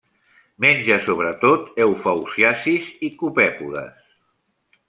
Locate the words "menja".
0.63-0.97